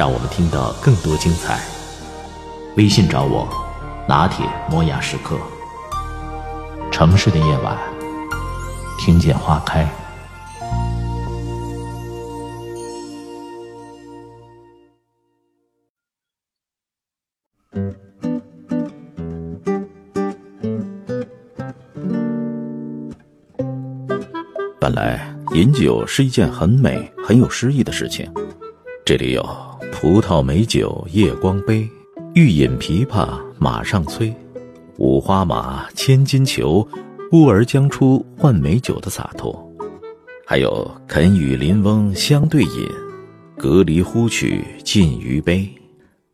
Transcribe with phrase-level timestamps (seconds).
[0.00, 1.60] 让我们听到更多精彩。
[2.78, 3.46] 微信找我，
[4.08, 5.36] 拿铁磨牙时刻。
[6.90, 7.76] 城市的夜晚，
[8.98, 9.86] 听见花开。
[24.80, 25.20] 本来
[25.52, 28.32] 饮酒是一件很美、很有诗意的事情。
[29.04, 29.42] 这里有
[30.00, 31.86] “葡萄美酒夜光杯，
[32.32, 34.34] 欲饮琵琶马上催，
[34.96, 36.88] 五花马，千金裘，
[37.30, 39.62] 呼儿将出换美酒”的洒脱，
[40.46, 42.88] 还有“肯与邻翁相对饮，
[43.58, 45.68] 隔离呼取尽余杯，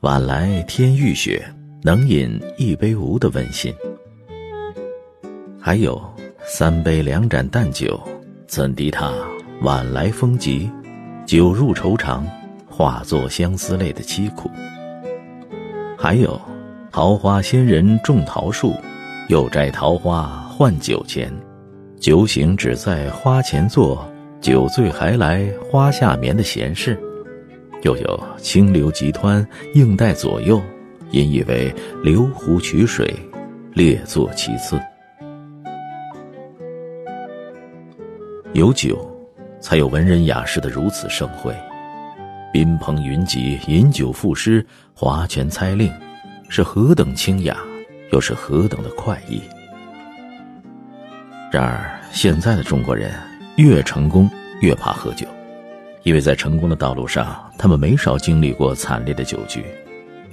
[0.00, 1.40] 晚来天欲雪，
[1.84, 3.72] 能饮一杯无”的温馨。
[5.60, 6.02] 还有
[6.44, 8.00] “三杯两盏淡酒”。
[8.48, 9.14] 怎敌他
[9.60, 10.68] 晚来风急，
[11.24, 12.26] 酒入愁肠，
[12.72, 14.50] 化作相思泪的凄苦。
[15.98, 16.40] 还有，
[16.90, 18.74] 桃花仙人种桃树，
[19.28, 21.30] 又摘桃花换酒钱，
[22.00, 26.98] 酒醒只在花前坐，酒醉还来花下眠的闲事。
[27.82, 30.60] 又有清流急湍，应带左右，
[31.10, 33.14] 引以为流湖取水，
[33.74, 34.80] 列作其次。
[38.54, 38.98] 有酒，
[39.60, 41.54] 才有文人雅士的如此盛会。
[42.52, 45.90] 宾朋云集，饮酒赋诗，划拳猜令，
[46.50, 47.56] 是何等清雅，
[48.12, 49.40] 又是何等的快意。
[51.50, 53.10] 然而，现在的中国人
[53.56, 54.28] 越成功
[54.60, 55.26] 越怕喝酒，
[56.02, 59.64] 因为在成功的道路上，他们没少经历过惨烈的酒局。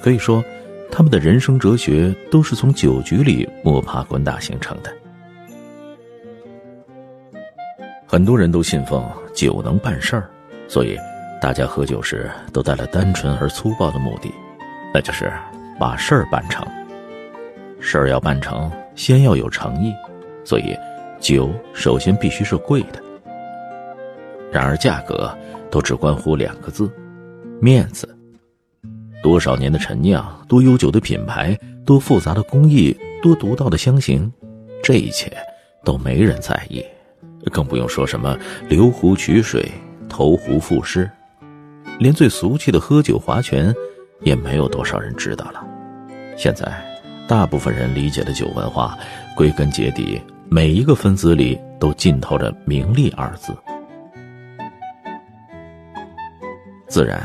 [0.00, 0.42] 可以说，
[0.90, 4.90] 他们的人生哲学都是从酒局里摸爬滚打形成的。
[8.06, 10.30] 很多人都信奉酒能办事儿，
[10.66, 10.98] 所以
[11.40, 14.32] 大家喝酒时都带了单纯而粗暴的目的，
[14.92, 15.32] 那就是
[15.78, 16.66] 把事儿办成。
[17.78, 19.92] 事儿要办成，先要有诚意，
[20.44, 20.76] 所以
[21.20, 23.02] 酒首先必须是贵的。
[24.50, 25.36] 然而价格
[25.70, 26.90] 都只关乎两个字：
[27.60, 28.08] 面子。
[29.22, 34.32] 多少年的陈酿，多悠久的品牌，多复杂的工艺，多独到的香型，
[34.82, 35.30] 这一切
[35.84, 36.84] 都没人在意。
[37.52, 38.36] 更不用说什么
[38.68, 39.70] 流湖取水、
[40.08, 41.08] 投壶赋诗，
[41.98, 43.74] 连最俗气的喝酒划拳，
[44.20, 45.64] 也没有多少人知道了。
[46.36, 46.70] 现在，
[47.26, 48.96] 大部分人理解的酒文化，
[49.34, 53.56] 归根结底，每一个分子里都浸透着“名利”二字。
[56.86, 57.20] 自然，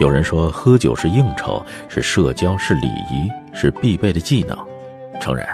[0.00, 4.56] 有人说喝酒是应酬，是社交，是礼仪，是必备的技能。
[5.20, 5.46] 诚然，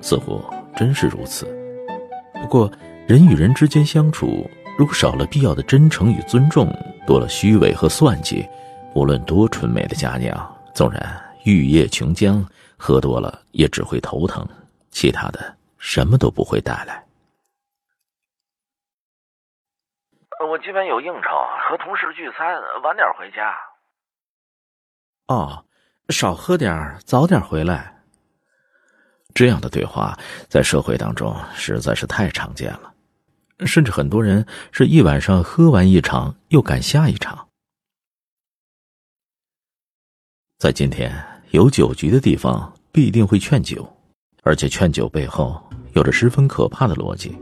[0.00, 0.42] 似乎
[0.76, 1.46] 真是如此。
[2.34, 2.70] 不过，
[3.06, 4.48] 人与人之间相处，
[4.78, 6.72] 如果少了必要的真诚与尊重，
[7.10, 8.48] 多了虚伪和算计，
[8.94, 12.46] 无论多纯美的佳酿，纵然玉液琼浆，
[12.78, 14.46] 喝多了也只会头疼，
[14.92, 17.04] 其他的什么都不会带来。
[20.48, 21.28] 我今晚有应酬，
[21.68, 22.46] 和同事聚餐，
[22.84, 23.58] 晚点回家。
[25.26, 25.64] 哦，
[26.10, 27.92] 少喝点早点回来。
[29.34, 30.16] 这样的对话
[30.48, 32.89] 在社会当中实在是太常见了。
[33.66, 37.46] 甚至很多人是一晚上喝完一场，又赶下一场。
[40.58, 41.12] 在今天，
[41.50, 43.88] 有酒局的地方必定会劝酒，
[44.42, 45.62] 而且劝酒背后
[45.94, 47.34] 有着十分可怕的逻辑：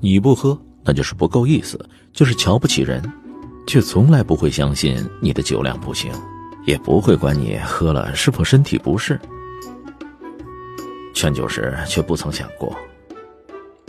[0.00, 1.78] 你不喝，那就是不够意思，
[2.12, 3.00] 就是瞧不起人，
[3.66, 6.12] 却从来不会相信你的酒量不行，
[6.66, 9.20] 也不会管你喝了是否身体不适。
[11.14, 12.76] 劝酒时却不曾想过，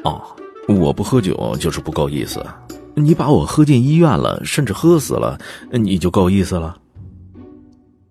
[0.04, 0.36] 哦。
[0.68, 2.46] 我不喝酒就是不够意思，
[2.94, 5.38] 你把我喝进医院了，甚至喝死了，
[5.72, 6.78] 你就够意思了。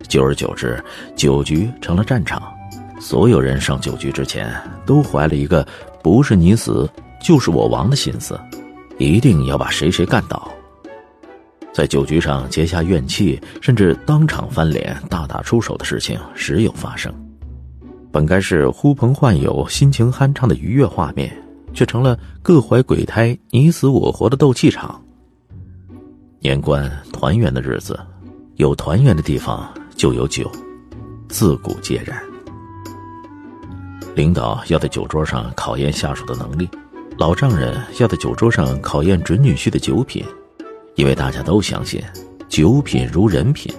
[0.08, 0.82] 久而久之，
[1.14, 2.42] 酒局成了战场，
[2.98, 4.52] 所有人上酒局之前
[4.84, 5.66] 都怀了一个
[6.02, 6.90] 不是你死
[7.22, 8.38] 就是我亡的心思，
[8.98, 10.50] 一定要把谁谁干倒。
[11.72, 17.14] 在酒局上结下怨气，甚至当场翻脸、大打出手的事情时有发生。
[18.10, 21.32] 本该是呼朋唤友、心情酣畅的愉悦画面。
[21.72, 25.00] 却成了各怀鬼胎、你死我活的斗气场。
[26.40, 27.98] 年关团圆的日子，
[28.56, 30.50] 有团圆的地方就有酒，
[31.28, 32.18] 自古皆然。
[34.14, 36.68] 领导要在酒桌上考验下属的能力，
[37.16, 40.24] 老丈人要在酒桌上考验准女婿的酒品，
[40.96, 42.02] 因为大家都相信
[42.48, 43.72] 酒品如人品。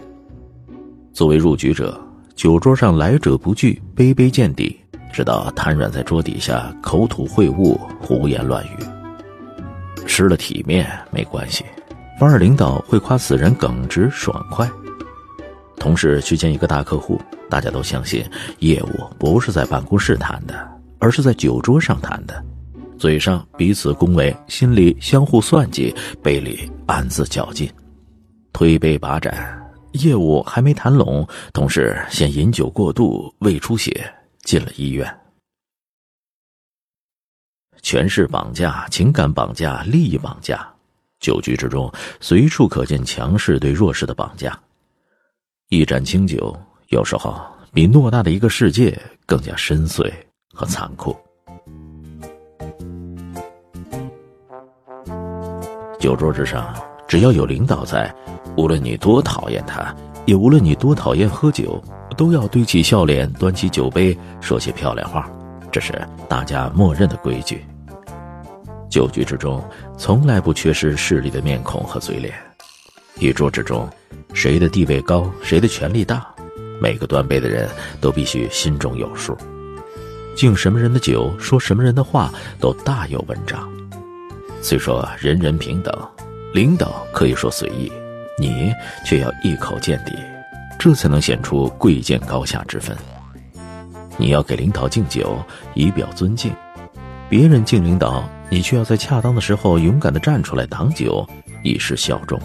[1.13, 1.99] 作为入局者，
[2.35, 4.79] 酒桌上来者不拒，杯杯见底，
[5.11, 8.77] 直到瘫软在桌底下，口吐秽物，胡言乱语。
[10.05, 11.63] 失了体面没关系，
[12.19, 14.69] 反而领导会夸此人耿直爽快。
[15.77, 17.19] 同事去见一个大客户，
[17.49, 18.23] 大家都相信
[18.59, 20.67] 业务不是在办公室谈的，
[20.99, 22.43] 而是在酒桌上谈的。
[22.99, 27.67] 嘴上彼此恭维，心里相互算计，杯里暗自较劲，
[28.53, 29.33] 推杯把盏。
[29.93, 34.09] 业务还没谈拢，同事先饮酒过度，胃出血
[34.43, 35.19] 进了医院。
[37.81, 40.67] 权势绑架、情感绑架、利益绑架，
[41.19, 44.57] 酒局之中随处可见强势对弱势的绑架。
[45.69, 46.55] 一盏清酒，
[46.89, 47.41] 有时候
[47.73, 50.11] 比偌大的一个世界更加深邃
[50.53, 51.17] 和残酷。
[55.99, 56.75] 酒桌之上，
[57.07, 58.13] 只要有领导在。
[58.57, 59.95] 无论你多讨厌他，
[60.25, 61.81] 也无论你多讨厌喝酒，
[62.21, 65.27] 都要堆起笑脸，端起酒杯，说些漂亮话，
[65.71, 67.65] 这是大家默认的规矩。
[68.91, 69.59] 酒局之中，
[69.97, 72.31] 从来不缺失势力的面孔和嘴脸。
[73.17, 73.89] 一桌之中，
[74.35, 76.23] 谁的地位高，谁的权力大，
[76.79, 77.67] 每个端杯的人
[77.99, 79.35] 都必须心中有数。
[80.35, 83.67] 敬什么人的酒，说什么人的话，都大有文章。
[84.61, 85.91] 虽说人人平等，
[86.53, 87.91] 领导可以说随意。
[88.37, 88.71] 你
[89.03, 90.13] 却要一口见底，
[90.83, 92.97] 这才能显出贵贱高下之分。
[94.17, 95.37] 你要给领导敬酒，
[95.75, 96.51] 以表尊敬；
[97.29, 101.23] 别人敬领导，你却要在恰当的时候勇敢地站出来挡酒，
[101.61, 102.41] 以示效忠。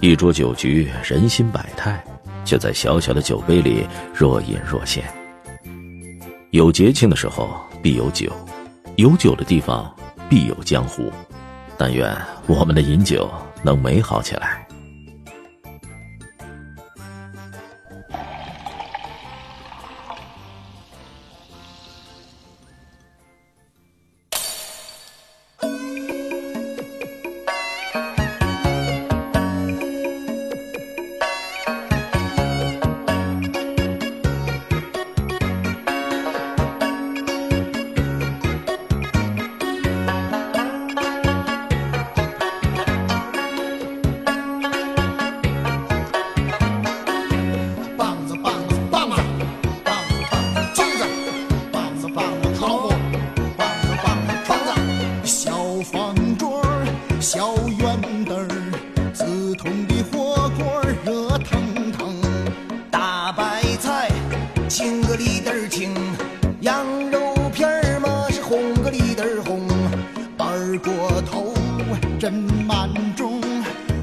[0.00, 2.04] 一桌酒局，人心百态，
[2.44, 5.04] 却在小小的酒杯里若隐若现。
[6.50, 7.48] 有节庆的时候
[7.80, 8.32] 必有酒，
[8.96, 9.88] 有酒的地方
[10.28, 11.12] 必有江湖。
[11.78, 12.12] 但愿
[12.48, 13.30] 我们的饮酒。
[13.62, 14.65] 能美好起来。
[64.76, 65.94] 青个里得儿青，
[66.60, 69.66] 羊肉片儿嘛是红个里得儿红。
[70.36, 70.92] 二锅
[71.22, 71.54] 头
[72.20, 73.40] 真满盅，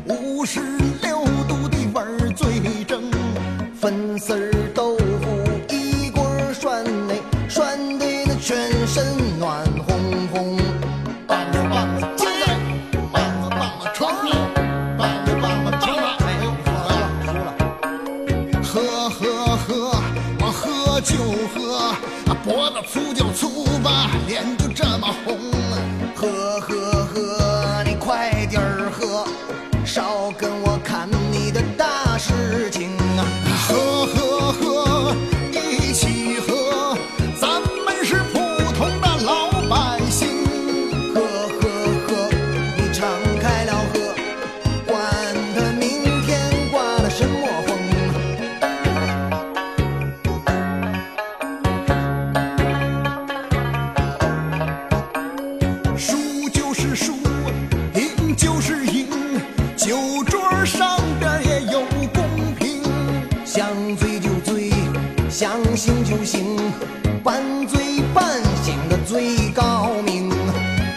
[0.07, 0.61] 五十
[1.03, 3.03] 六度的味儿最正。
[3.79, 6.25] 粉丝儿豆腐一锅
[6.59, 7.13] 涮，那
[7.47, 9.05] 涮的那全身
[9.37, 9.93] 暖烘
[10.33, 10.59] 烘。
[63.63, 64.71] 想醉就醉，
[65.29, 66.57] 想醒就醒，
[67.23, 70.29] 半醉半醒的最高明。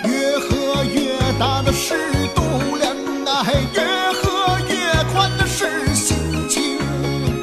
[0.03, 1.95] 越喝越大的是
[2.35, 2.43] 肚
[2.75, 2.93] 量
[3.25, 3.81] 啊，越
[4.15, 4.75] 喝越
[5.13, 6.17] 宽的是心
[6.49, 6.77] 情，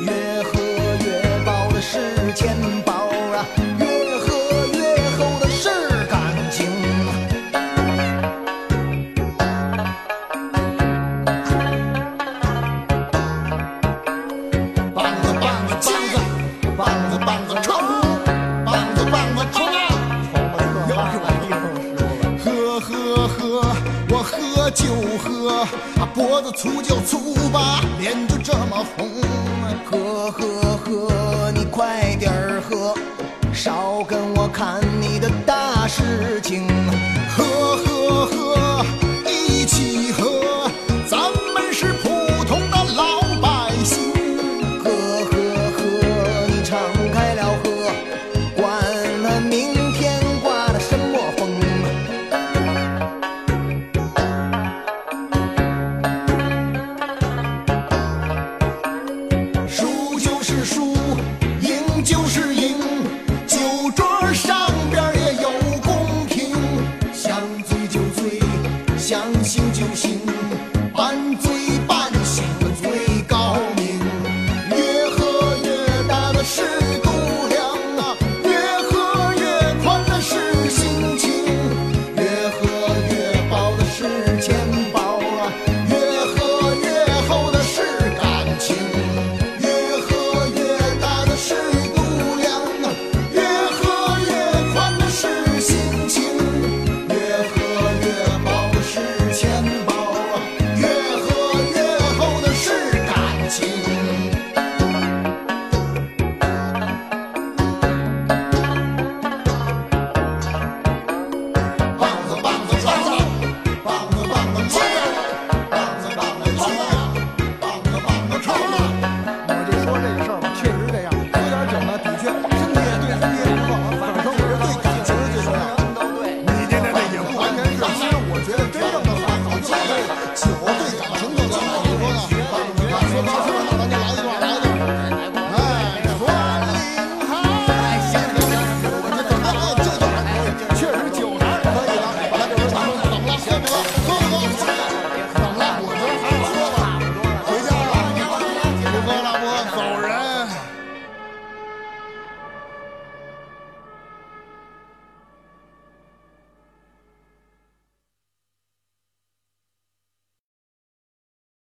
[0.01, 0.59] 越喝
[1.05, 2.92] 越饱的是肩膀。
[24.63, 24.85] 喝就
[25.17, 29.09] 喝啊脖子粗就粗吧脸就这么红
[29.61, 32.95] 啊喝喝喝你快点喝
[33.51, 36.93] 少跟我看你的大事情啊
[37.35, 38.72] 喝喝喝